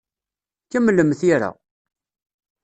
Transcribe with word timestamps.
Kemmlem 0.69 1.11
tira. 1.19 1.49